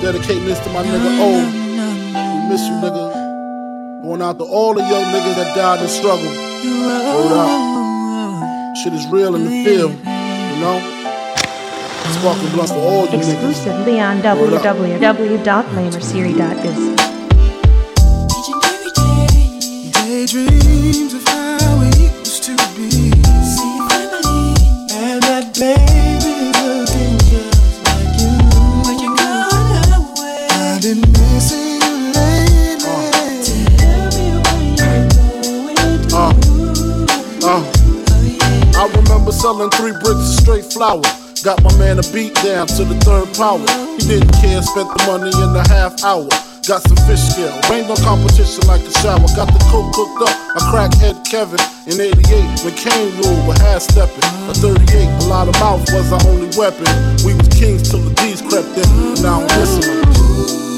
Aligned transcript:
Dedicating 0.00 0.46
this 0.46 0.58
to 0.60 0.70
my 0.70 0.82
nigga 0.82 1.20
O. 1.20 1.28
We 1.28 2.48
miss 2.48 2.62
you, 2.66 2.72
nigga. 2.80 3.12
Going 4.02 4.22
out 4.22 4.38
to 4.38 4.44
all 4.44 4.72
the 4.72 4.80
young 4.80 5.04
niggas 5.12 5.34
that 5.36 5.54
died 5.54 5.82
in 5.82 5.88
struggle. 5.88 6.24
Hold 6.24 7.32
up. 7.32 8.76
Shit 8.78 8.94
is 8.94 9.06
real 9.08 9.34
in 9.34 9.44
the 9.44 9.62
field, 9.62 9.92
you 9.92 10.60
know? 10.60 10.80
Sparking 12.18 12.48
blunt 12.52 12.70
for 12.70 12.76
all 12.76 13.04
you 13.04 13.10
niggas. 13.18 13.32
Exclusively 13.34 14.00
on 14.00 14.22
www.lamerserie.biz. 14.22 16.96
Daydreams 19.92 21.09
flour. 40.80 41.04
Got 41.44 41.60
my 41.62 41.76
man 41.76 42.00
a 42.00 42.06
beat 42.08 42.32
down 42.40 42.64
to 42.80 42.88
the 42.88 42.96
third 43.04 43.28
power. 43.36 43.60
He 44.00 44.16
didn't 44.16 44.32
care, 44.40 44.64
spent 44.64 44.88
the 44.88 45.04
money 45.04 45.28
in 45.28 45.52
a 45.52 45.64
half 45.68 46.00
hour. 46.00 46.24
Got 46.64 46.80
some 46.88 46.96
fish 47.04 47.20
scale, 47.20 47.52
rained 47.68 47.92
on 47.92 48.00
competition 48.00 48.64
like 48.64 48.80
a 48.80 48.92
shower. 49.04 49.28
Got 49.36 49.52
the 49.52 49.60
coke 49.68 49.92
cooked 49.92 50.24
up, 50.24 50.32
I 50.56 50.60
crackhead 50.72 51.20
Kevin 51.28 51.60
in 51.84 52.00
88 52.00 52.64
when 52.64 52.74
Kane 52.80 53.12
ruled 53.20 53.44
with 53.44 53.60
half 53.60 53.82
stepping. 53.84 54.24
A 54.48 54.56
38, 54.56 55.04
a 55.20 55.28
lot 55.28 55.52
of 55.52 55.54
mouth 55.60 55.84
was 55.92 56.08
our 56.16 56.24
only 56.32 56.48
weapon. 56.56 56.88
We 57.28 57.36
was 57.36 57.48
kings 57.52 57.90
till 57.90 58.00
the 58.00 58.16
D's 58.16 58.40
crept 58.40 58.72
in. 58.80 58.88
Now 59.20 59.44
I'm 59.44 59.60
listening. 59.60 60.69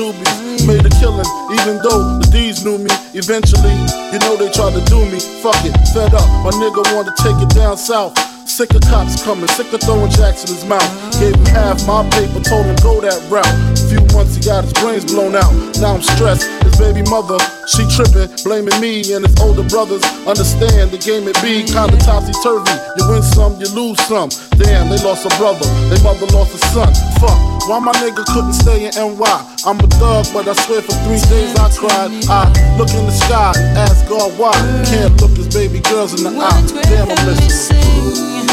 Made 0.00 0.80
a 0.80 0.88
killing, 0.96 1.28
even 1.60 1.76
though 1.84 2.16
the 2.16 2.28
D's 2.32 2.64
knew 2.64 2.78
me. 2.78 2.88
Eventually, 3.12 3.76
you 4.08 4.18
know 4.24 4.32
they 4.34 4.48
tried 4.48 4.72
to 4.72 4.80
do 4.88 5.04
me. 5.04 5.20
Fuck 5.44 5.60
it, 5.60 5.76
fed 5.92 6.14
up, 6.14 6.24
my 6.40 6.48
nigga 6.56 6.80
to 7.04 7.12
take 7.22 7.36
it 7.36 7.54
down 7.54 7.76
south. 7.76 8.16
Sick 8.48 8.72
of 8.72 8.80
cops 8.80 9.22
coming, 9.22 9.46
sick 9.48 9.70
of 9.74 9.80
throwing 9.82 10.10
jacks 10.10 10.48
in 10.48 10.56
his 10.56 10.64
mouth. 10.64 10.88
Gave 11.20 11.36
him 11.36 11.44
half 11.52 11.86
my 11.86 12.08
paper, 12.16 12.40
told 12.40 12.64
him 12.64 12.76
go 12.82 13.02
that 13.02 13.20
route. 13.28 13.69
Few 13.90 13.98
months 14.14 14.38
he 14.38 14.42
got 14.46 14.62
his 14.62 14.72
brains 14.78 15.02
blown 15.10 15.34
out. 15.34 15.50
Now 15.82 15.98
I'm 15.98 16.02
stressed. 16.02 16.46
His 16.62 16.78
baby 16.78 17.02
mother, 17.10 17.42
she 17.66 17.82
tripping, 17.90 18.30
blaming 18.46 18.78
me 18.78 19.02
and 19.10 19.26
his 19.26 19.34
older 19.42 19.66
brothers. 19.66 20.06
Understand 20.30 20.94
the 20.94 20.98
game 21.02 21.26
it 21.26 21.34
be 21.42 21.66
kinda 21.66 21.98
topsy 21.98 22.30
turvy. 22.38 22.70
You 22.70 23.10
win 23.10 23.22
some, 23.26 23.58
you 23.58 23.66
lose 23.74 23.98
some. 24.06 24.30
Damn, 24.62 24.94
they 24.94 25.00
lost 25.02 25.26
a 25.26 25.32
brother, 25.42 25.66
they 25.90 25.98
mother 26.06 26.30
lost 26.30 26.54
a 26.54 26.62
son. 26.70 26.94
Fuck, 27.18 27.34
why 27.66 27.82
my 27.82 27.90
nigga 27.98 28.22
couldn't 28.30 28.54
stay 28.54 28.86
in 28.86 28.94
NY? 28.94 29.36
I'm 29.66 29.82
a 29.82 29.88
thug, 29.98 30.22
but 30.30 30.46
I 30.46 30.54
swear 30.62 30.82
for 30.86 30.94
three 31.02 31.18
days 31.26 31.50
I 31.58 31.66
cried. 31.74 32.14
I 32.30 32.46
look 32.78 32.94
in 32.94 33.10
the 33.10 33.16
sky 33.26 33.58
and 33.58 33.74
ask 33.74 34.06
God 34.08 34.38
why. 34.38 34.54
Can't 34.86 35.20
look 35.20 35.34
his 35.34 35.52
baby 35.52 35.80
girls 35.80 36.14
in 36.14 36.22
the 36.22 36.38
eye. 36.38 36.62
Damn, 36.86 37.10
I'm 37.10 37.26
missing. 37.26 38.49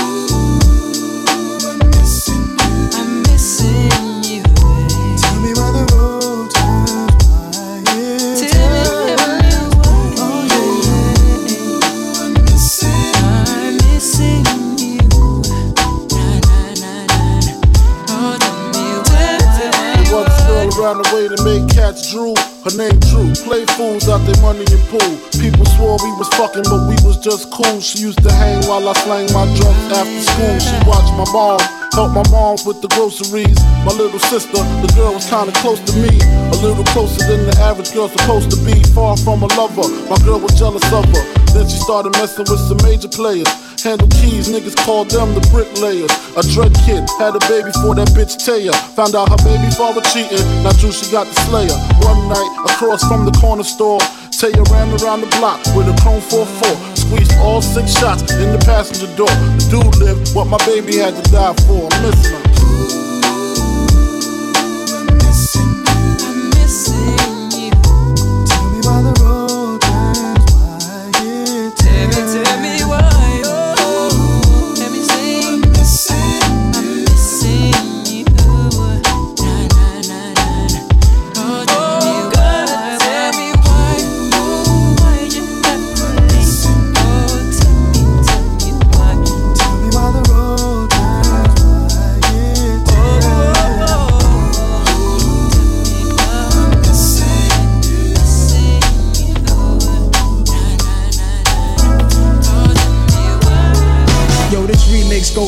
Name 22.75 22.99
Drew. 23.07 23.31
Play 23.45 23.63
fools 23.77 24.09
out 24.09 24.19
their 24.25 24.39
money 24.41 24.65
in 24.67 24.81
pool. 24.91 25.13
People 25.39 25.65
swore 25.77 25.97
we 26.03 26.11
was 26.19 26.27
fucking, 26.35 26.67
but 26.67 26.83
we 26.89 26.97
was 27.05 27.17
just 27.21 27.51
cool. 27.51 27.79
She 27.79 27.99
used 27.99 28.21
to 28.23 28.31
hang 28.31 28.65
while 28.67 28.87
I 28.89 28.93
slang 29.05 29.31
my 29.31 29.45
drums 29.55 29.87
after 29.93 30.21
school. 30.25 30.57
She 30.59 30.75
watched 30.89 31.13
my 31.15 31.27
mom. 31.31 31.61
Help 31.93 32.11
my 32.13 32.25
mom 32.29 32.57
with 32.65 32.81
the 32.81 32.89
groceries. 32.89 33.57
My 33.85 33.93
little 33.93 34.19
sister, 34.19 34.59
the 34.83 34.91
girl 34.95 35.13
was 35.13 35.25
kinda 35.29 35.51
close 35.63 35.79
to 35.87 35.93
me. 35.97 36.13
A 36.51 36.57
little 36.61 36.83
closer 36.91 37.23
than 37.25 37.45
the 37.45 37.55
average 37.61 37.93
girl 37.93 38.09
supposed 38.09 38.51
to 38.51 38.57
be. 38.65 38.83
Far 38.93 39.17
from 39.17 39.43
a 39.43 39.49
lover, 39.55 39.87
my 40.09 40.17
girl 40.25 40.39
was 40.39 40.53
jealous 40.57 40.83
of 40.91 41.05
her. 41.05 41.46
Then 41.53 41.67
she 41.67 41.77
started 41.77 42.11
messing 42.13 42.45
with 42.49 42.59
some 42.59 42.79
major 42.83 43.07
players. 43.07 43.47
Handle 43.83 44.07
keys, 44.19 44.49
niggas 44.49 44.75
called 44.83 45.09
them 45.09 45.33
the 45.33 45.41
bricklayers. 45.53 46.11
A 46.35 46.43
dread 46.53 46.73
kid 46.85 47.05
had 47.21 47.35
a 47.35 47.41
baby 47.47 47.71
for 47.81 47.93
that 47.95 48.09
bitch 48.17 48.35
Taya. 48.41 48.73
Found 48.97 49.15
out 49.15 49.29
her 49.29 49.41
baby 49.45 49.69
father 49.75 50.01
cheating. 50.09 50.43
Now 50.63 50.73
Drew, 50.75 50.91
she 50.91 51.11
got 51.11 51.27
the 51.27 51.37
slayer. 51.47 51.77
One 52.03 52.27
night, 52.27 52.51
across 52.67 53.03
from 53.07 53.25
the 53.25 53.35
corner 53.39 53.63
store, 53.63 53.99
Taya 54.35 54.63
ran 54.69 54.89
around 55.01 55.21
the 55.21 55.31
block 55.37 55.61
with 55.75 55.87
a 55.87 55.95
chrome 56.01 56.21
4-4. 56.21 56.97
Squeezed 56.97 57.33
all 57.39 57.61
six 57.61 57.93
shots 57.97 58.31
in 58.33 58.51
the 58.51 58.61
passenger 58.65 59.07
door. 59.15 59.31
The 59.57 59.67
dude 59.71 59.95
lived 59.97 60.35
what 60.35 60.47
my 60.47 60.57
baby 60.65 60.97
had 60.97 61.15
to 61.15 61.31
die 61.31 61.53
for. 61.65 61.87
Missing 62.01 62.33
her. 62.33 63.06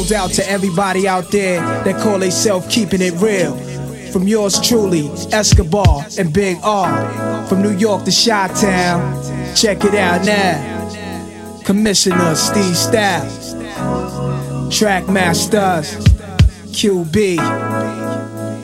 Goes 0.09 0.17
out 0.17 0.31
to 0.31 0.49
everybody 0.49 1.07
out 1.07 1.29
there 1.29 1.61
that 1.83 2.01
call 2.01 2.19
themselves 2.19 2.65
keeping 2.73 3.01
it 3.01 3.13
real. 3.21 3.55
From 4.11 4.27
yours 4.27 4.59
truly, 4.59 5.07
Escobar 5.31 6.05
and 6.17 6.33
Big 6.33 6.57
R. 6.63 7.45
From 7.47 7.61
New 7.61 7.77
York 7.77 8.05
to 8.05 8.11
Chi 8.11 8.47
Town. 8.59 9.55
Check 9.55 9.83
it 9.83 9.93
out 9.93 10.25
now. 10.25 11.61
Commissioner 11.63 12.33
Steve 12.35 12.75
Styles. 12.75 13.53
Trackmasters. 14.73 15.97
QB. 16.71 17.37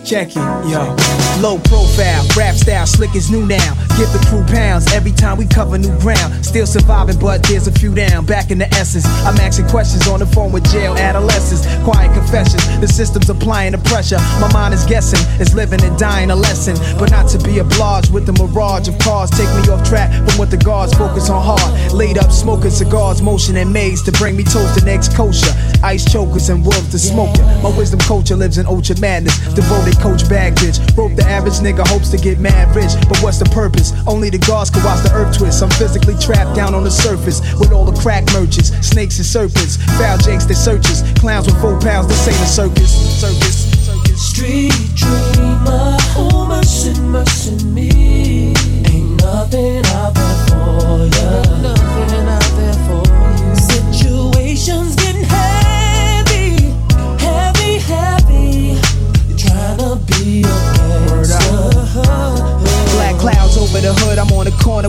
Check 0.05 0.29
it, 0.29 0.35
yo. 0.35 0.95
Low 1.41 1.59
profile, 1.59 2.25
rap 2.35 2.55
style, 2.55 2.87
slick 2.87 3.15
as 3.15 3.29
new 3.29 3.45
now. 3.45 3.84
Give 3.97 4.11
the 4.11 4.19
crew 4.27 4.43
pounds 4.43 4.91
every 4.91 5.13
time 5.13 5.37
we 5.37 5.45
cover 5.47 5.77
new 5.77 5.97
ground. 5.99 6.45
Still 6.45 6.67
surviving, 6.67 7.17
but 7.17 7.41
there's 7.43 7.67
a 7.67 7.71
few 7.71 7.95
down. 7.95 8.25
Back 8.25 8.51
in 8.51 8.57
the 8.57 8.67
essence, 8.75 9.05
I'm 9.23 9.39
asking 9.39 9.69
questions 9.69 10.05
on 10.09 10.19
the 10.19 10.25
phone 10.25 10.51
with 10.51 10.69
jail 10.69 10.97
adolescents. 10.97 11.63
Quiet 11.85 12.11
confessions, 12.13 12.59
the 12.81 12.89
system's 12.89 13.29
applying 13.29 13.71
the 13.71 13.77
pressure. 13.87 14.19
My 14.43 14.51
mind 14.51 14.73
is 14.73 14.83
guessing, 14.83 15.23
is 15.39 15.55
living 15.55 15.81
and 15.81 15.97
dying 15.97 16.29
a 16.29 16.35
lesson. 16.35 16.75
But 16.99 17.09
not 17.11 17.29
to 17.29 17.39
be 17.39 17.59
obliged 17.59 18.11
with 18.11 18.25
the 18.25 18.33
mirage 18.33 18.89
of 18.89 18.99
cars. 18.99 19.29
Take 19.29 19.47
me 19.55 19.71
off 19.71 19.87
track 19.87 20.11
from 20.27 20.37
what 20.39 20.51
the 20.51 20.57
guards 20.57 20.93
focus 20.93 21.29
on 21.29 21.41
hard. 21.41 21.93
Laid 21.93 22.17
up 22.17 22.33
smoking 22.33 22.71
cigars, 22.71 23.21
motion 23.21 23.55
and 23.55 23.71
maze 23.71 24.03
to 24.03 24.11
bring 24.11 24.35
me 24.35 24.43
toast 24.43 24.75
and 24.75 24.85
next 24.87 25.15
kosher. 25.15 25.55
Ice 25.83 26.03
chokers 26.03 26.49
and 26.49 26.65
wolves 26.65 26.91
to 26.91 26.99
smoke 26.99 27.31
ya. 27.37 27.45
My 27.61 27.71
wisdom 27.77 28.01
culture 28.01 28.35
lives 28.35 28.57
in 28.57 28.65
ultra 28.65 28.99
madness. 28.99 29.39
Devoted 29.53 29.95
coach 29.99 30.27
bag 30.27 30.55
bitch. 30.55 30.83
Rope 30.97 31.15
the 31.15 31.23
average 31.23 31.63
nigga 31.63 31.87
hopes 31.87 32.09
to 32.09 32.17
get 32.17 32.39
mad 32.39 32.75
rich. 32.75 32.91
But 33.07 33.19
what's 33.23 33.39
the 33.39 33.45
purpose? 33.45 33.84
Only 34.07 34.29
the 34.29 34.39
gods 34.39 34.69
can 34.69 34.83
watch 34.83 35.03
the 35.03 35.11
earth 35.13 35.37
twist. 35.37 35.61
I'm 35.61 35.69
physically 35.71 36.15
trapped 36.15 36.55
down 36.55 36.73
on 36.73 36.83
the 36.83 36.91
surface 36.91 37.41
with 37.59 37.71
all 37.71 37.85
the 37.85 37.99
crack 38.01 38.25
merchants, 38.33 38.71
snakes 38.85 39.17
and 39.17 39.25
serpents. 39.25 39.77
Foul 39.97 40.17
jakes 40.17 40.45
that 40.45 40.55
searches. 40.55 41.03
Clowns 41.19 41.45
with 41.47 41.59
four 41.61 41.79
pounds, 41.79 42.07
this 42.07 42.27
ain't 42.27 42.37
a 42.37 42.45
circus. 42.45 42.91
Circus. 43.19 43.85
Circus. 43.85 44.29
Street 44.29 44.71
dreamer, 44.95 45.97
oh 46.17 46.45
mercy, 46.47 46.99
mercy 47.01 47.65
me. 47.65 48.53
Ain't 48.87 49.21
nothing 49.21 49.85
out 49.87 50.13
there 50.13 50.47
for 50.47 51.05
ya. 51.17 51.74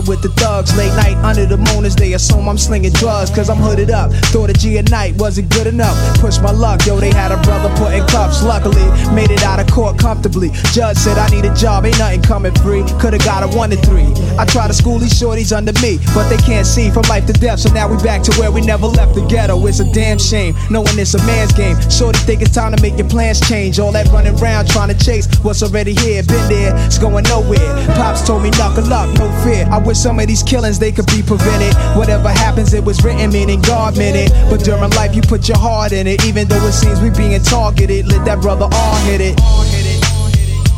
With 0.07 0.21
the 0.21 0.29
thugs. 0.29 0.75
Late 0.77 0.93
night 0.95 1.17
under 1.23 1.45
the 1.45 1.57
moon 1.57 1.85
as 1.85 1.95
they 1.95 2.13
assume 2.13 2.47
I'm 2.47 2.57
slinging 2.57 2.93
drugs. 2.93 3.29
Cause 3.29 3.49
I'm 3.49 3.57
hooded 3.57 3.91
up. 3.91 4.11
Thought 4.31 4.49
a 4.49 4.53
G 4.53 4.77
at 4.77 4.89
night 4.89 5.15
wasn't 5.15 5.51
good 5.51 5.67
enough. 5.67 5.97
Push 6.19 6.39
my 6.39 6.51
luck, 6.51 6.85
yo, 6.85 6.99
they 6.99 7.11
had 7.11 7.31
a 7.31 7.41
brother 7.43 7.69
put 7.77 7.93
in 7.93 8.05
cuffs. 8.07 8.43
Luckily, 8.43 8.87
made 9.13 9.31
it 9.31 9.43
out 9.43 9.59
of 9.59 9.67
court 9.67 9.99
comfortably. 9.99 10.49
Judge 10.71 10.97
said 10.97 11.17
I 11.17 11.27
need 11.29 11.45
a 11.45 11.53
job, 11.55 11.85
ain't 11.85 11.99
nothing 11.99 12.21
coming 12.21 12.53
free. 12.55 12.83
Could've 12.99 13.23
got 13.23 13.43
a 13.43 13.47
one 13.57 13.69
to 13.71 13.77
three. 13.77 14.07
I 14.37 14.45
try 14.45 14.67
to 14.67 14.73
school 14.73 14.99
these 14.99 15.13
shorties 15.13 15.55
under 15.55 15.73
me, 15.81 15.99
but 16.13 16.29
they 16.29 16.37
can't 16.37 16.65
see 16.65 16.89
from 16.89 17.03
life 17.03 17.25
to 17.27 17.33
death. 17.33 17.59
So 17.59 17.73
now 17.73 17.87
we 17.87 17.97
back 18.03 18.21
to 18.23 18.31
where 18.39 18.51
we 18.51 18.61
never 18.61 18.87
left 18.87 19.15
the 19.15 19.25
ghetto. 19.27 19.65
It's 19.67 19.79
a 19.79 19.91
damn 19.91 20.17
shame, 20.17 20.55
knowing 20.69 20.97
it's 20.97 21.13
a 21.13 21.23
man's 21.25 21.53
game. 21.53 21.75
Shorty 21.89 22.19
think 22.19 22.41
it's 22.41 22.53
time 22.53 22.75
to 22.75 22.81
make 22.81 22.97
your 22.97 23.09
plans 23.09 23.41
change. 23.41 23.79
All 23.79 23.91
that 23.91 24.07
running 24.07 24.39
around 24.39 24.69
trying 24.69 24.89
to 24.95 25.05
chase 25.05 25.27
what's 25.43 25.63
already 25.63 25.93
here. 25.93 26.23
Been 26.23 26.49
there, 26.49 26.73
it's 26.85 26.97
going 26.97 27.25
nowhere. 27.25 27.87
Pops 27.95 28.25
told 28.25 28.43
me 28.43 28.49
knuckle 28.51 28.91
up, 28.93 29.09
no 29.17 29.27
fear. 29.43 29.67
I 29.69 29.77
wish 29.77 29.96
some 29.97 30.19
of 30.19 30.27
these 30.27 30.43
killings 30.43 30.77
they 30.79 30.91
could 30.91 31.07
be 31.07 31.23
prevented. 31.23 31.73
Whatever 31.97 32.29
happens, 32.29 32.73
it 32.73 32.83
was 32.83 33.03
written, 33.03 33.31
meaning 33.31 33.61
God 33.61 33.97
meant 33.97 34.15
it. 34.15 34.31
But 34.49 34.63
during 34.63 34.91
life, 34.91 35.15
you 35.15 35.21
put 35.21 35.47
your 35.47 35.57
heart 35.57 35.91
in 35.91 36.07
it. 36.07 36.23
Even 36.25 36.47
though 36.47 36.63
it 36.65 36.73
seems 36.73 37.01
we 37.01 37.09
being 37.09 37.41
targeted, 37.41 38.07
let 38.07 38.23
that 38.25 38.41
brother 38.41 38.67
all 38.71 38.95
hit 39.05 39.21
it. 39.21 39.39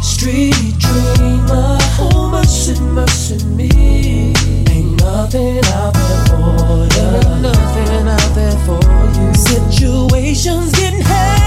Street 0.02 0.78
dreamer, 0.80 1.78
oh 2.00 2.30
mercy, 2.32 2.80
mercy 2.80 3.44
me. 3.46 4.34
Ain't 4.70 4.98
nothing 5.02 5.60
out 5.76 5.94
there 5.94 6.26
for 6.28 6.88
you. 6.88 7.06
Ain't 7.20 7.42
nothing 7.42 8.08
out 8.08 8.36
there 8.36 8.58
for 8.66 8.80
you. 9.20 9.34
Situations 9.36 10.72
getting 10.74 11.02
heavy, 11.02 11.39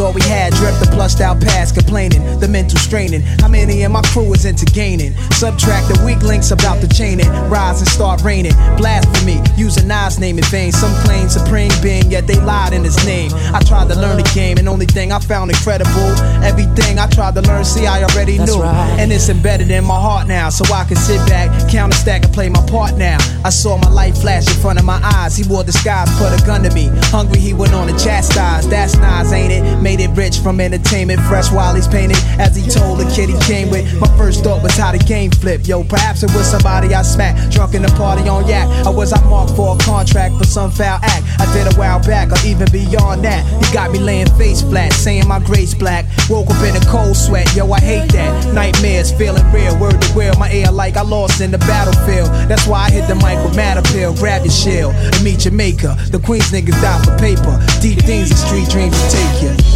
was 0.00 0.06
all 0.06 0.12
we 0.12 0.22
had. 0.22 0.52
Dreamt 0.54 0.80
the 0.80 0.90
plussed 0.90 1.20
out 1.20 1.40
past, 1.40 1.74
complaining, 1.74 2.22
the 2.40 2.48
mental 2.48 2.78
straining. 2.78 3.22
How 3.40 3.48
many 3.48 3.82
in 3.82 3.92
my 3.92 4.02
crew 4.12 4.32
is 4.32 4.44
into 4.44 4.64
gaining? 4.66 5.14
Subtract 5.32 5.88
the 5.88 6.02
weak 6.04 6.22
links 6.22 6.50
about 6.50 6.80
the 6.80 6.88
chaining. 6.88 7.28
Rise 7.48 7.80
and 7.80 7.88
start 7.88 8.22
raining. 8.22 8.54
Blasphemy, 8.76 9.40
using 9.56 9.88
Nas 9.88 10.18
name 10.18 10.38
in 10.38 10.44
vain. 10.44 10.72
Some 10.72 10.94
claim 11.04 11.28
supreme 11.28 11.70
being, 11.82 12.10
yet 12.10 12.26
they 12.26 12.40
lied 12.40 12.72
in 12.72 12.84
his 12.84 12.96
name. 13.04 13.30
I 13.54 13.60
tried 13.60 13.88
to 13.88 13.96
learn 13.98 14.16
the 14.16 14.30
game, 14.34 14.58
and 14.58 14.68
only 14.68 14.86
thing 14.86 15.12
I 15.12 15.18
found 15.18 15.50
incredible. 15.50 16.10
Everything 16.42 16.98
I 16.98 17.06
tried 17.08 17.34
to 17.34 17.42
learn, 17.42 17.64
see, 17.64 17.86
I 17.86 18.02
already 18.02 18.38
That's 18.38 18.54
knew. 18.54 18.62
right. 18.62 18.96
And 18.98 19.12
it's 19.12 19.28
embedded 19.28 19.70
in 19.70 19.84
my 19.84 20.00
heart 20.00 20.26
now, 20.26 20.48
so 20.48 20.64
I 20.72 20.84
can 20.84 20.96
sit 20.96 21.20
back, 21.28 21.48
count 21.70 21.92
a 21.92 21.96
stack, 21.96 22.24
and 22.24 22.32
play 22.32 22.48
my 22.48 22.64
part 22.66 22.96
now. 22.96 23.18
I 23.44 23.50
saw 23.50 23.76
my 23.76 23.90
life 23.90 24.20
flash 24.20 24.46
in 24.48 24.60
front 24.60 24.78
of 24.78 24.84
my 24.84 25.00
eyes. 25.02 25.36
He 25.36 25.46
wore 25.48 25.64
disguise, 25.64 26.08
put 26.18 26.32
a 26.32 26.44
gun 26.46 26.62
to 26.62 26.72
me. 26.72 26.88
Hungry, 27.10 27.40
he 27.40 27.52
went 27.52 27.74
on 27.74 27.88
to 27.88 27.96
chastise. 28.04 28.68
That's 28.68 28.96
Nas, 28.96 29.32
ain't 29.32 29.52
it? 29.52 29.82
Made 29.90 30.02
it 30.06 30.10
rich 30.10 30.38
from 30.38 30.60
entertainment, 30.60 31.18
fresh 31.22 31.50
while 31.50 31.74
he's 31.74 31.88
painted. 31.88 32.16
As 32.38 32.54
he 32.54 32.62
told 32.70 33.00
the 33.00 33.10
kid 33.10 33.28
he 33.28 33.36
came 33.40 33.70
with, 33.70 33.82
my 33.98 34.06
first 34.16 34.44
thought 34.44 34.62
was 34.62 34.76
how 34.76 34.92
the 34.92 34.98
game 34.98 35.32
flip. 35.32 35.66
Yo, 35.66 35.82
perhaps 35.82 36.22
it 36.22 36.30
was 36.32 36.48
somebody 36.48 36.94
I 36.94 37.02
smacked, 37.02 37.50
drunk 37.50 37.74
in 37.74 37.82
the 37.82 37.88
party 37.98 38.28
on 38.28 38.46
yak. 38.46 38.86
Or 38.86 38.94
was 38.94 39.12
I 39.12 39.20
marked 39.24 39.56
for 39.56 39.74
a 39.74 39.78
contract 39.80 40.36
for 40.36 40.44
some 40.44 40.70
foul 40.70 41.00
act? 41.02 41.26
I 41.40 41.52
did 41.52 41.66
a 41.66 41.76
while 41.76 41.98
back, 42.06 42.30
or 42.30 42.38
even 42.46 42.70
beyond 42.70 43.24
that. 43.24 43.42
He 43.66 43.74
got 43.74 43.90
me 43.90 43.98
laying 43.98 44.30
face 44.38 44.62
flat, 44.62 44.92
saying 44.92 45.26
my 45.26 45.40
grace 45.40 45.74
black. 45.74 46.06
Woke 46.30 46.50
up 46.50 46.62
in 46.62 46.76
a 46.76 46.84
cold 46.86 47.16
sweat, 47.16 47.52
yo, 47.56 47.66
I 47.72 47.80
hate 47.80 48.12
that. 48.12 48.54
Nightmares 48.54 49.10
feeling 49.10 49.42
real, 49.50 49.76
word 49.80 50.00
to 50.00 50.14
will. 50.14 50.38
My 50.38 50.52
air 50.52 50.70
like 50.70 50.96
I 50.98 51.02
lost 51.02 51.40
in 51.40 51.50
the 51.50 51.58
battlefield. 51.66 52.28
That's 52.48 52.64
why 52.68 52.86
I 52.86 52.90
hit 52.90 53.08
the 53.08 53.16
mic 53.16 53.42
with 53.42 53.56
mad 53.56 53.76
appeal. 53.76 54.14
Grab 54.14 54.44
your 54.44 54.54
shield 54.54 54.94
and 54.94 55.24
meet 55.24 55.44
your 55.44 55.54
maker. 55.54 55.96
The 56.14 56.20
Queens 56.20 56.52
niggas 56.52 56.80
die 56.80 57.02
for 57.02 57.18
paper. 57.18 57.58
Deep 57.82 57.98
things 58.06 58.30
and 58.30 58.38
street 58.38 58.68
dreams 58.70 58.94
will 58.94 59.10
take 59.10 59.42
you. 59.42 59.69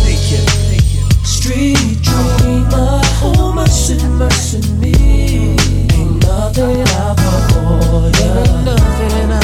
Street 1.24 2.02
dreamer, 2.02 3.00
oh. 3.22 3.54
Ain't 5.92 6.22
nothing 6.22 6.80
out 6.98 7.16
there 7.16 7.40
for 7.50 8.10
you. 8.18 8.30
Nothing 8.64 9.32
out 9.32 9.43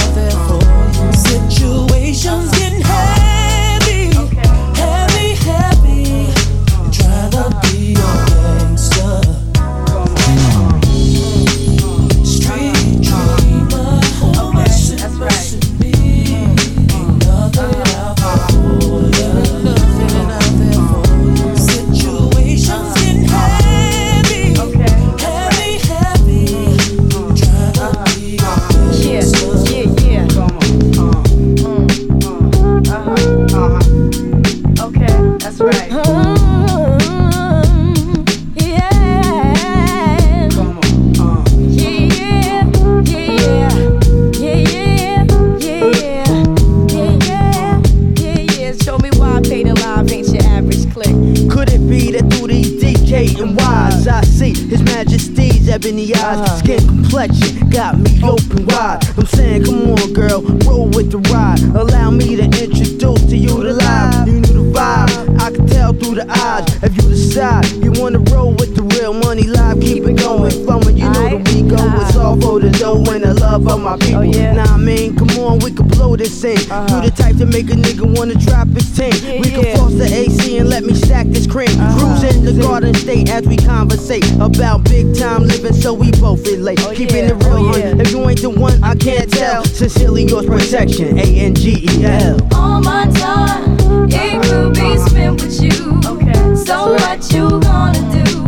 you 67.74 67.90
you 67.90 68.02
wanna 68.02 68.18
roll 68.30 68.52
with 68.52 68.74
the 68.76 68.82
real 68.96 69.12
money 69.12 69.44
live, 69.44 69.80
keep 69.80 70.04
it 70.04 70.18
going, 70.18 70.50
flowing. 70.50 70.96
You 70.96 71.10
know 71.10 71.28
the 71.30 71.36
we 71.50 71.62
go. 71.68 71.76
It's 72.00 72.16
all 72.16 72.40
for 72.40 72.60
the 72.60 72.70
dough 72.70 73.02
and 73.12 73.24
the 73.24 73.34
love 73.34 73.66
of 73.66 73.80
my 73.80 73.96
people. 73.96 74.18
Oh, 74.18 74.22
yeah. 74.22 74.52
Nah, 74.52 74.74
I 74.74 74.76
mean, 74.76 75.16
come 75.16 75.30
on, 75.38 75.58
we 75.60 75.72
can 75.72 75.88
blow 75.88 76.16
this 76.16 76.40
thing. 76.40 76.58
You 76.58 76.72
uh-huh. 76.72 77.00
the 77.02 77.10
type 77.10 77.36
to 77.38 77.46
make 77.46 77.70
a 77.70 77.74
nigga 77.74 78.06
wanna 78.16 78.34
drop 78.34 78.68
his 78.68 78.90
team. 78.96 79.40
we 79.40 79.50
can 79.50 79.64
yeah. 79.64 79.76
force 79.76 79.94
the 79.94 80.06
AC 80.06 80.58
and 80.58 80.68
let 80.68 80.84
me 80.84 80.94
stack 80.94 81.26
this 81.28 81.46
cream. 81.46 81.68
Uh-huh. 81.70 81.98
Cruise 81.98 82.36
in 82.36 82.44
the 82.44 82.62
garden 82.62 82.94
state 82.94 83.28
as 83.30 83.46
we 83.46 83.56
conversate 83.56 84.30
about 84.40 84.84
big 84.84 85.16
time 85.16 85.44
living, 85.44 85.72
so 85.72 85.92
we 85.92 86.10
both 86.12 86.46
relate. 86.46 86.80
Oh, 86.82 86.94
Keeping 86.94 87.28
yeah. 87.28 87.34
it 87.34 87.44
real, 87.44 87.58
Oh, 87.58 87.72
hun. 87.72 87.80
yeah. 87.80 88.02
If 88.02 88.12
you 88.12 88.28
ain't 88.28 88.42
the 88.42 88.50
one, 88.50 88.82
I 88.84 88.94
can't 88.94 89.30
tell. 89.30 89.64
Sincerely 89.64 90.24
yours, 90.24 90.46
protection. 90.46 91.18
A 91.18 91.22
N 91.22 91.54
G 91.54 91.86
E 91.90 92.04
L. 92.04 92.38
All 92.54 92.80
my 92.80 93.06
time, 93.10 93.76
it 94.10 94.42
could 94.44 94.74
be 94.74 94.96
spent 94.98 95.40
with 95.42 95.60
you. 95.60 96.00
Okay. 96.06 96.49
So 96.70 96.92
what 96.92 97.32
you 97.32 97.48
gonna 97.58 97.98
do? 98.14 98.44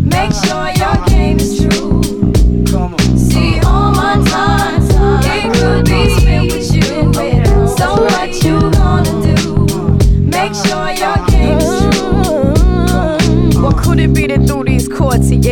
Make 0.00 0.32
sure 0.32 0.79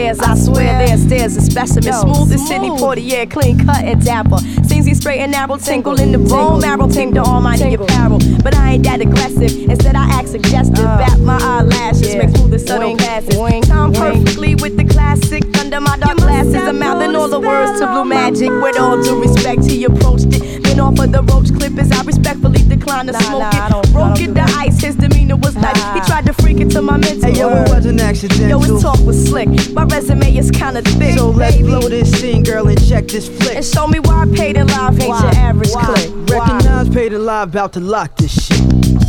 of 0.09 0.17
years, 0.17 0.21
I 0.21 0.35
swear 0.35 0.87
there's 0.87 1.03
stairs 1.03 1.37
and 1.37 1.45
specimen, 1.45 1.93
smooth 1.93 2.33
as 2.33 2.47
Sidney 2.47 2.71
Poitier, 2.71 3.31
clean 3.31 3.65
cut 3.65 3.85
and 3.85 4.05
dapper. 4.05 4.39
Seems 4.65 4.87
he 4.87 4.95
straight 4.95 5.21
and 5.21 5.33
narrow, 5.33 5.57
tingle 5.57 6.01
in 6.01 6.13
the 6.13 6.19
bone 6.19 6.61
marrow, 6.61 6.89
pink 6.89 7.15
the 7.15 7.21
almighty 7.21 7.75
apparel. 7.75 8.19
But 8.43 8.55
I 8.55 8.73
ain't 8.73 8.85
that 8.85 9.01
aggressive. 9.01 9.53
Instead, 9.71 9.97
I 9.97 10.09
act 10.11 10.29
suggestive. 10.29 10.85
Bat 10.85 11.21
my 11.21 11.39
eyelashes, 11.41 12.15
make 12.17 12.31
smooth 12.31 12.51
the 12.51 12.59
subtle 12.59 12.97
passes. 12.97 13.37
Time 13.69 13.93
perfectly 13.93 14.55
with 14.55 14.77
the 14.77 14.85
classic 14.85 15.45
under 15.59 15.81
my 15.81 15.97
dark 15.99 16.19
glasses. 16.19 16.55
I'm 16.55 16.79
mouthing 16.79 17.15
all 17.15 17.29
the 17.29 17.41
words 17.41 17.81
to 17.81 17.87
blue 17.87 18.05
magic. 18.05 18.51
With 18.51 18.79
all 18.79 19.03
due 19.03 19.21
respect, 19.21 19.65
he 19.65 19.85
approached 19.85 20.29
it. 20.33 20.63
Then 20.63 20.81
off 20.81 20.97
For 20.97 21.07
the 21.07 21.23
roach 21.23 21.53
clippers, 21.57 21.93
I 21.93 22.03
respectfully 22.03 22.63
decline 22.63 23.07
to 23.07 23.13
Nah, 23.13 23.19
smoke 23.21 23.41
nah, 23.41 23.81
it. 23.81 23.93
Broke 23.93 24.21
it 24.21 24.35
the 24.35 24.43
ice, 24.57 24.81
his 24.81 24.97
demeanor 24.97 25.18
was 25.37 25.55
like 25.57 25.77
he 25.77 25.83
ah. 25.83 26.05
tried 26.07 26.27
to 26.27 26.33
freak 26.33 26.59
into 26.59 26.81
my 26.83 26.97
mental. 26.97 27.31
Hey 27.31 27.39
yo, 27.39 27.49
it 27.49 27.69
wasn't 27.69 28.01
accidental. 28.01 28.49
Yo, 28.49 28.59
his 28.59 28.83
talk 28.83 28.99
was 29.01 29.29
slick. 29.29 29.49
My 29.73 29.85
resume 29.85 30.37
is 30.37 30.51
kinda 30.51 30.83
thick. 30.83 31.17
So 31.19 31.31
let's 31.31 31.57
baby. 31.57 31.69
blow 31.69 31.81
this 31.89 32.11
scene, 32.21 32.43
girl, 32.43 32.69
and 32.69 32.89
check 32.89 33.07
this 33.09 33.29
flick. 33.29 33.57
And 33.57 33.65
show 33.65 33.87
me 33.87 33.99
why 34.01 34.23
I 34.23 34.27
paid 34.37 34.57
in 34.57 34.67
live 34.69 34.99
ain't 35.01 35.09
Why? 35.11 35.21
your 35.23 35.35
average 35.35 35.71
Why? 35.73 35.85
click. 35.85 36.31
Recognize, 36.31 36.89
paid 36.89 37.13
and 37.13 37.25
live, 37.25 37.49
about 37.51 37.73
to 37.75 37.81
lock 37.81 38.17
this 38.17 38.47
shit. 38.47 38.61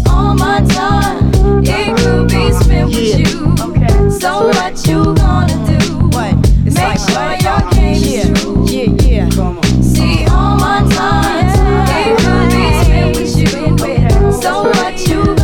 All 0.08 0.34
my 0.36 0.62
time, 0.70 1.32
it 1.64 1.98
could 1.98 2.28
be 2.28 2.52
spent 2.54 2.90
Yeah. 2.92 3.18
with 3.18 3.20
you. 3.20 3.56
Okay. 3.66 4.10
So 4.20 4.48
what 4.48 4.88
you 4.88 5.14
gonna 5.16 5.80
do? 5.80 6.08
What? 6.16 6.36
It's 6.66 6.76
Make 6.76 6.84
like 6.84 7.00
sure 7.00 7.16
what? 7.16 7.42
your 7.44 7.72
game 7.72 8.04
yeah. 8.04 8.20
is 8.20 8.42
true. 8.42 8.66
Yeah, 8.68 9.30
yeah. 9.30 9.62
See, 9.82 10.26
all 10.28 10.58
my 10.58 10.80
time, 10.92 11.48
it 11.90 12.18
could 12.20 12.50
be 12.52 12.66
spent 12.84 13.16
with 13.16 13.38
you. 13.38 14.32
So 14.42 14.64
what 14.64 15.08
you 15.08 15.39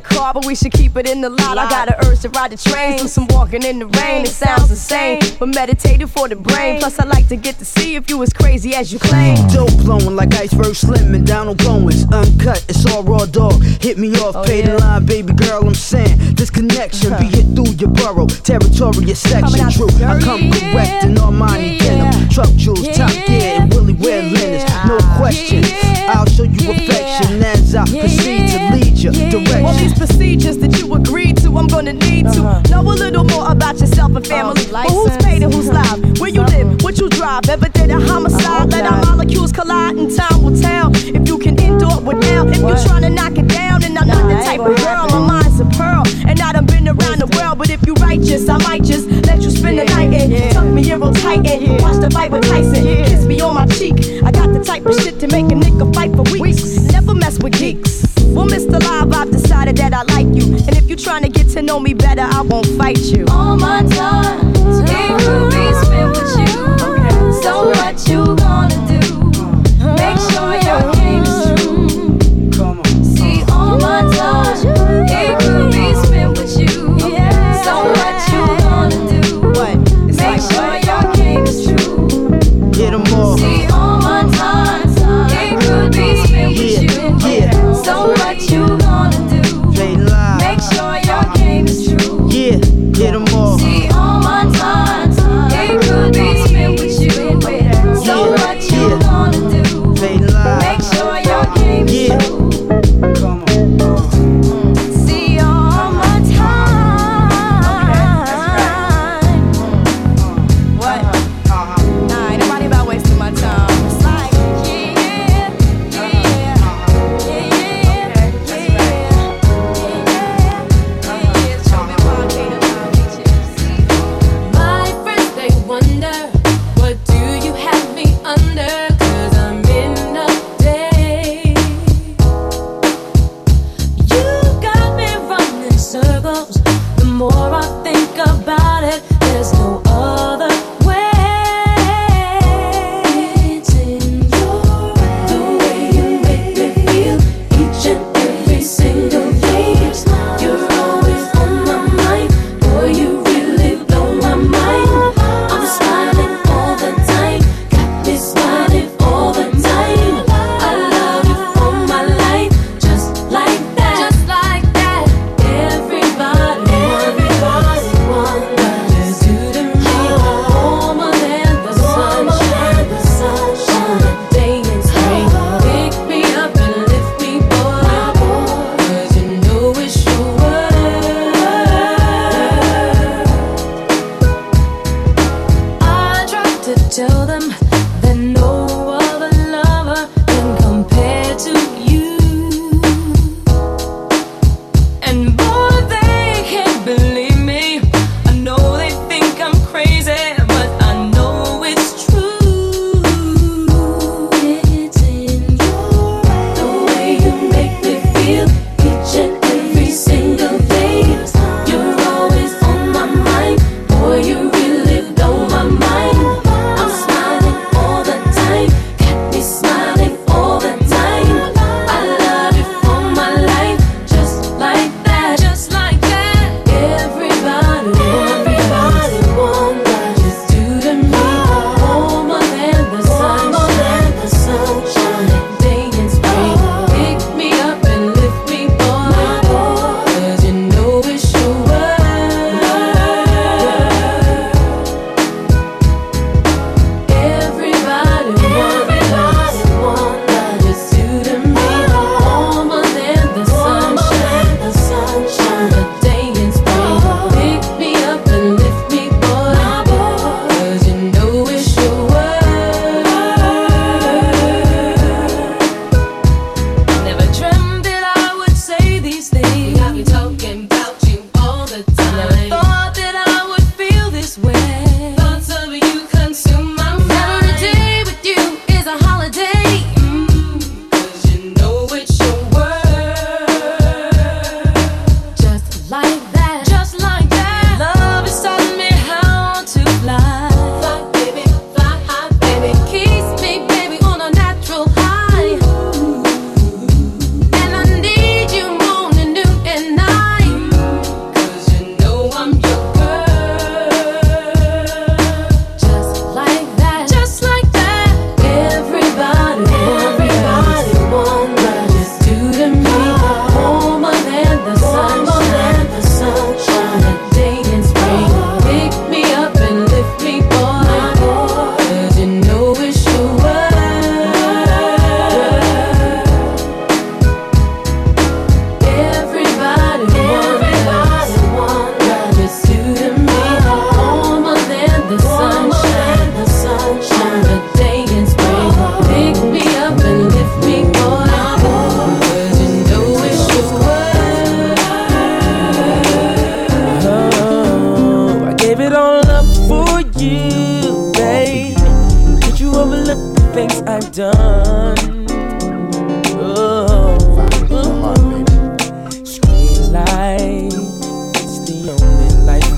car, 0.00 0.34
but 0.34 0.46
we 0.46 0.54
should 0.54 0.72
keep 0.72 0.96
it 0.96 1.08
in 1.08 1.20
the 1.20 1.30
lot. 1.30 1.58
I 1.58 1.68
got 1.68 1.88
a 1.88 2.06
urge 2.06 2.20
to 2.20 2.28
ride 2.30 2.52
the 2.52 2.56
train, 2.56 2.98
do 2.98 3.08
some 3.08 3.26
walking 3.30 3.62
in 3.62 3.78
the 3.78 3.86
rain. 3.86 4.24
It 4.24 4.28
sounds 4.30 4.70
insane, 4.70 5.20
but 5.38 5.48
meditative 5.48 6.10
for 6.10 6.28
the 6.28 6.36
brain. 6.36 6.80
Plus, 6.80 6.98
I 6.98 7.04
like 7.04 7.28
to 7.28 7.36
get 7.36 7.58
to 7.58 7.64
see 7.64 7.96
if 7.96 8.10
you 8.10 8.22
as 8.22 8.32
crazy 8.32 8.74
as 8.74 8.92
you 8.92 8.98
claim. 8.98 9.36
Dope 9.48 9.76
blowing 9.78 10.16
like 10.16 10.34
iceberg 10.34 10.74
slim 10.74 11.14
and 11.14 11.30
on 11.30 11.56
Goines. 11.56 12.10
Uncut, 12.12 12.64
it's 12.68 12.84
all 12.86 13.02
raw 13.02 13.24
dog. 13.26 13.62
Hit 13.80 13.98
me 13.98 14.14
off, 14.16 14.36
Oh, 14.36 14.44
pay 14.44 14.60
yeah? 14.60 14.76
the 14.76 14.78
line, 14.78 15.06
baby 15.06 15.32
girl. 15.32 15.66
I'm 15.66 15.74
saying 15.74 16.34
this 16.34 16.50
connection 16.50 17.10
be 17.10 17.26
uh-huh. 17.26 17.36
hit 17.36 17.46
through 17.54 17.72
your 17.74 17.90
borough, 17.90 18.26
territorial 18.26 19.14
section. 19.14 19.70
True, 19.70 19.88
I 20.04 20.20
come 20.20 20.50
dirty, 20.50 20.72
correct 20.72 21.04
in 21.04 21.14
Armani 21.14 21.78
yeah. 21.80 22.10
denim, 22.12 22.28
truck 22.28 22.50
jewels, 22.54 22.86
Yeah, 22.86 23.06
top 23.06 23.26
gear, 23.26 23.60
and 23.60 23.72
Willi 23.72 23.94
Wear 23.94 24.22
yeah, 24.22 24.32
linens. 24.32 24.67
Yeah. 25.08 25.14
No 25.14 25.18
question, 25.18 25.62
Yeah, 25.64 26.12
I'll 26.14 26.26
show 26.26 26.42
you 26.44 26.56
yeah, 26.60 26.70
affection 26.72 27.42
as 27.42 27.74
I 27.74 27.84
proceed 27.84 28.48
to 28.50 28.58
lead 28.76 28.98
you 28.98 29.10
All 29.66 29.72
these 29.74 29.94
procedures 29.96 30.58
that 30.58 30.78
you 30.78 30.94
agreed 30.94 31.36
to, 31.38 31.56
I'm 31.58 31.66
gonna 31.66 31.92
need 31.92 32.26
to 32.32 32.40
know 32.70 32.80
a 32.82 32.94
little 32.94 33.24
more 33.24 33.50
about 33.50 33.78
yourself 33.80 34.14
and 34.16 34.26
family. 34.26 34.62
Uh, 34.66 34.72
but 34.72 34.90
who's 34.90 35.06
license. 35.06 35.24
paid 35.24 35.42
and 35.42 35.52
who's 35.54 35.68
live? 35.68 36.20
Where 36.20 36.30
you 36.30 36.42
live? 36.42 36.82
What 36.82 36.98
you 36.98 37.08
drive? 37.08 37.48
Ever 37.48 37.68
did 37.68 37.90
a 37.90 38.00
homicide? 38.00 38.70
Let 38.72 38.84
our 38.86 39.04
molecules 39.04 39.52
collide 39.52 39.96
and 39.96 40.14
time 40.14 40.42
will 40.42 40.56
tell 40.58 40.94
if 40.94 41.28
you 41.28 41.38
can 41.38 41.58
endure 41.60 42.00
without. 42.00 42.48
If 42.48 42.62
What? 42.62 42.76
you're 42.78 42.86
trying 42.86 43.02
to 43.02 43.10
knock 43.10 43.36
it 43.38 43.48
down, 43.48 43.57
righteous, 48.18 48.48
I 48.48 48.58
might 48.58 48.82
just 48.82 49.08
let 49.26 49.42
you 49.42 49.50
spend 49.50 49.78
the 49.78 49.84
night 49.84 50.12
and. 50.12 50.52
Tuck 50.52 50.64
me 50.66 50.90
in 50.90 51.00
real 51.00 51.12
tight 51.12 51.46
and 51.46 51.80
watch 51.82 52.00
the 52.00 52.10
fight 52.10 52.30
with 52.30 52.42
Tyson. 52.42 52.84
Kiss 52.84 53.24
me 53.24 53.40
on 53.40 53.54
my 53.54 53.66
cheek. 53.66 54.22
I 54.22 54.30
got 54.30 54.52
the 54.52 54.62
type 54.64 54.86
of 54.86 54.94
shit 55.00 55.20
to 55.20 55.28
make 55.28 55.46
a 55.46 55.54
nigga 55.54 55.94
fight 55.94 56.14
for 56.14 56.24
weeks. 56.40 56.80
Never 56.92 57.14
mess 57.14 57.38
with 57.38 57.54
geeks. 57.54 58.04
Well, 58.26 58.46
Mr. 58.46 58.80
Live, 58.82 59.12
I've 59.12 59.30
decided 59.30 59.76
that 59.78 59.92
I 59.94 60.02
like 60.14 60.26
you. 60.34 60.54
And 60.54 60.76
if 60.76 60.88
you're 60.88 60.98
trying 60.98 61.22
to 61.22 61.28
get 61.28 61.48
to 61.50 61.62
know 61.62 61.78
me 61.80 61.94
better, 61.94 62.22
I 62.22 62.42
won't 62.42 62.66
fight 62.78 62.98
you. 62.98 63.24
All 63.30 63.56
my 63.56 63.82
time, 63.82 64.47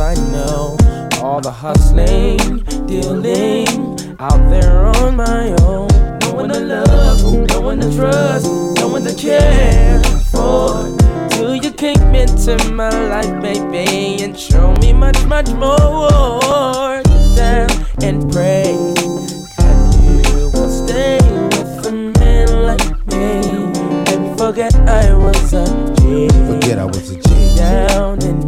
around, 0.01 0.19
I 0.19 0.31
know 0.31 0.77
all 1.23 1.41
the 1.41 1.51
hustling, 1.51 2.39
dealing 2.87 3.99
out 4.19 4.51
there 4.51 4.87
on 4.87 5.17
my 5.17 5.55
own. 5.63 5.89
No 6.21 6.35
one 6.35 6.49
to 6.51 6.61
love, 6.61 7.49
no 7.49 7.61
one 7.61 7.81
to 7.81 7.95
trust, 7.95 8.47
no 8.77 8.89
one 8.89 9.05
to 9.05 9.15
care 9.15 10.03
for. 10.31 10.97
Till 11.31 11.55
you 11.55 11.71
came 11.71 12.15
into 12.15 12.57
my 12.73 12.91
life, 13.09 13.41
baby, 13.43 14.23
and 14.23 14.39
show 14.39 14.73
me 14.81 14.93
much, 14.93 15.23
much 15.27 15.51
more. 15.53 17.03
Down 17.37 17.71
and 18.03 18.31
pray 18.33 18.65
that 19.57 19.97
you 20.03 20.51
will 20.53 20.69
stay 20.69 21.19
with 21.23 21.87
a 21.87 21.93
man 22.19 22.67
like 22.67 23.07
me 23.07 23.41
and 24.13 24.39
forget 24.39 24.75
I 24.75 25.15
was 25.15 25.53
a 25.53 25.65
G. 25.97 26.29
Forget 26.47 26.79
I 26.79 26.85
was 26.85 27.11
a 27.11 27.17
G. 27.17 27.57
Down 27.57 28.23
and 28.23 28.40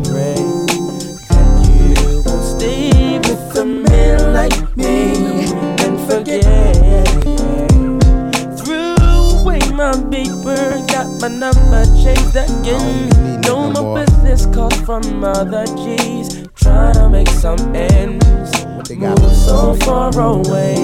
my 11.22 11.28
number 11.28 11.84
changed 12.02 12.34
again. 12.34 13.08
Oh, 13.46 13.70
no 13.70 13.70
more 13.70 14.04
business 14.04 14.44
calls 14.46 14.74
from 14.80 15.22
other 15.22 15.64
G's. 15.66 16.48
Trying 16.56 16.94
to 16.94 17.08
make 17.08 17.28
some 17.28 17.60
ends. 17.76 18.50
Moved 18.90 19.36
so 19.36 19.74
far 19.84 20.10
away 20.18 20.74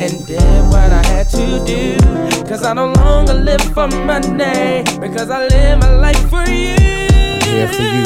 and 0.00 0.26
did 0.28 0.62
what 0.70 0.92
I 0.92 1.04
had 1.06 1.28
to 1.30 1.64
do. 1.66 1.98
Cause 2.48 2.64
I 2.64 2.72
no 2.72 2.92
longer 2.92 3.34
live 3.34 3.62
for 3.74 3.88
money. 3.88 4.84
Because 5.00 5.28
I 5.28 5.48
live 5.48 5.80
my 5.80 5.90
life 5.96 6.30
for 6.30 6.48
you. 6.48 6.76
Yeah, 7.50 7.66
for 7.72 7.82
you. 7.82 8.04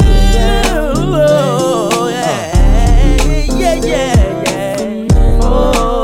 Oh, 1.13 2.09
yeah, 2.09 3.45
yeah, 3.53 3.75
yeah, 3.75 4.43
yeah. 4.47 5.39
Oh, 5.43 5.94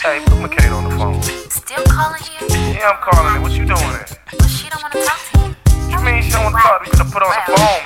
Hey, 0.00 0.22
put 0.24 0.64
on 0.70 0.84
the 0.84 0.90
phone. 0.96 1.20
Still 1.50 1.84
calling 1.84 2.22
you? 2.40 2.46
Yeah, 2.78 2.90
I'm 2.90 3.02
calling. 3.02 3.42
What 3.42 3.52
you 3.52 3.66
doing? 3.66 3.78
But 4.30 4.46
she 4.48 4.68
don't 4.70 4.80
want 4.80 4.92
to 4.94 5.02
talk 5.02 5.18
to 5.32 5.38
you. 5.38 5.46
What 5.48 5.90
you 5.90 6.00
mean 6.00 6.22
she 6.22 6.30
don't 6.30 6.44
want 6.44 6.54
to 6.56 6.62
talk? 6.62 6.80
We 6.80 6.90
could 6.90 7.00
have 7.00 7.12
put 7.12 7.22
on 7.22 7.34
the 7.34 7.42
phone, 7.52 7.77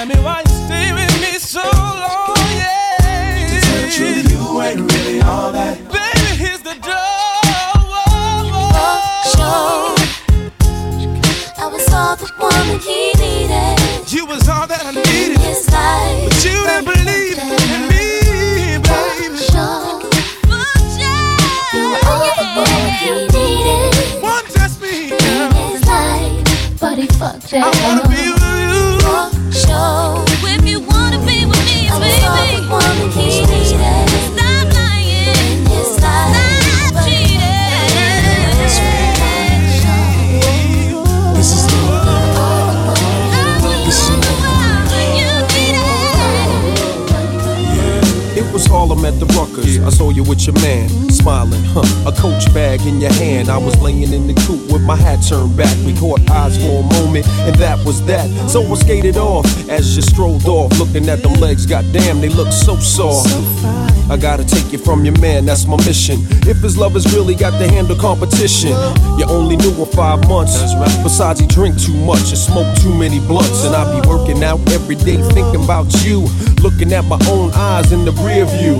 tell 0.00 0.06
me 0.08 0.14
why 0.24 0.49
Was 48.60 48.68
Harlem 48.90 49.04
at 49.04 49.20
the 49.20 49.26
Ruckers. 49.34 49.84
I 49.86 49.90
saw 49.90 50.10
you 50.10 50.24
with 50.24 50.46
your 50.46 50.54
man, 50.56 50.88
smiling, 51.10 51.62
huh? 51.64 52.10
A 52.10 52.12
coach 52.12 52.52
bag 52.52 52.80
in 52.86 53.00
your 53.00 53.12
hand. 53.12 53.48
I 53.48 53.56
was 53.56 53.80
laying 53.80 54.12
in 54.12 54.26
the 54.26 54.34
coop 54.46 54.72
with 54.72 54.82
my 54.82 54.96
hat 54.96 55.20
turned 55.28 55.56
back. 55.56 55.76
We 55.86 55.94
caught 55.94 56.28
eyes 56.30 56.56
for 56.56 56.80
a 56.80 56.86
moment, 56.98 57.26
and 57.46 57.54
that 57.56 57.78
was 57.86 58.04
that. 58.06 58.26
So 58.50 58.62
I 58.62 58.74
skated 58.74 59.16
off 59.16 59.46
as 59.68 59.94
you 59.94 60.02
strolled 60.02 60.46
off, 60.46 60.76
looking 60.78 61.08
at 61.08 61.22
them 61.22 61.34
legs. 61.34 61.66
Goddamn, 61.66 62.20
they 62.20 62.30
look 62.30 62.52
so 62.52 62.76
soft. 62.76 63.30
I 64.10 64.16
gotta 64.16 64.44
take 64.44 64.72
you 64.72 64.78
from 64.78 65.04
your 65.04 65.16
man, 65.20 65.46
that's 65.46 65.66
my 65.66 65.76
mission. 65.86 66.18
If 66.42 66.58
his 66.58 66.76
love 66.76 66.94
has 66.94 67.14
really 67.14 67.36
got 67.36 67.52
to 67.60 67.68
handle 67.70 67.94
competition, 67.94 68.70
you 69.16 69.24
only 69.28 69.56
knew 69.56 69.70
him 69.70 69.86
five 69.86 70.26
months. 70.28 70.58
Besides, 71.04 71.38
he 71.38 71.46
drink 71.46 71.80
too 71.80 71.94
much 71.94 72.34
and 72.34 72.38
smoke 72.38 72.66
too 72.78 72.92
many 72.92 73.20
blunts. 73.20 73.64
And 73.64 73.76
I 73.76 74.00
be 74.00 74.08
working 74.08 74.42
out 74.42 74.58
every 74.72 74.96
day 74.96 75.22
thinking 75.30 75.62
about 75.62 75.86
you. 76.02 76.26
Looking 76.58 76.92
at 76.92 77.04
my 77.04 77.20
own 77.28 77.52
eyes 77.52 77.92
in 77.92 78.04
the 78.04 78.10
rear 78.26 78.46
view. 78.46 78.79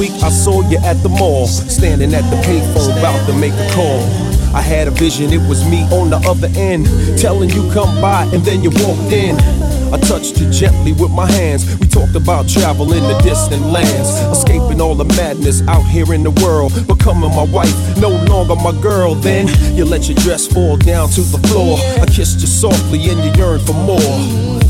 Week 0.00 0.22
I 0.22 0.30
saw 0.30 0.66
you 0.70 0.78
at 0.78 0.96
the 1.02 1.10
mall, 1.10 1.46
standing 1.46 2.14
at 2.14 2.24
the 2.30 2.36
payphone, 2.36 2.96
about 2.98 3.20
to 3.28 3.34
make 3.36 3.52
a 3.52 3.68
call. 3.74 4.00
I 4.56 4.62
had 4.62 4.88
a 4.88 4.90
vision, 4.90 5.30
it 5.30 5.46
was 5.46 5.62
me 5.68 5.82
on 5.92 6.08
the 6.08 6.16
other 6.24 6.48
end, 6.56 6.88
telling 7.18 7.50
you 7.50 7.70
come 7.70 8.00
by, 8.00 8.24
and 8.32 8.42
then 8.42 8.62
you 8.62 8.70
walked 8.80 9.12
in. 9.12 9.36
I 9.92 9.98
touched 9.98 10.40
you 10.40 10.50
gently 10.50 10.92
with 10.92 11.10
my 11.10 11.30
hands. 11.30 11.78
We 11.78 11.86
talked 11.86 12.16
about 12.16 12.48
travel 12.48 12.94
in 12.94 13.02
the 13.02 13.18
distant 13.22 13.66
lands, 13.66 14.08
escaping 14.32 14.80
all 14.80 14.94
the 14.94 15.04
madness 15.20 15.60
out 15.68 15.84
here 15.84 16.14
in 16.14 16.22
the 16.22 16.34
world, 16.42 16.72
becoming 16.88 17.34
my 17.36 17.44
wife, 17.44 17.76
no 18.00 18.08
longer 18.24 18.56
my 18.56 18.72
girl. 18.80 19.14
Then 19.14 19.48
you 19.76 19.84
let 19.84 20.08
your 20.08 20.16
dress 20.16 20.46
fall 20.46 20.78
down 20.78 21.10
to 21.10 21.20
the 21.20 21.46
floor. 21.48 21.76
I 22.00 22.06
kissed 22.06 22.40
you 22.40 22.46
softly, 22.46 23.00
and 23.10 23.20
you 23.20 23.32
yearned 23.36 23.66
for 23.66 23.74
more. 23.74 24.69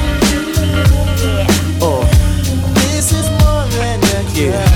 Yeah. 4.41 4.70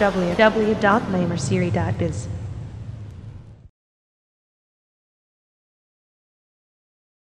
Exclusively 0.00 0.34
www.lamersiri.biz. 0.34 2.39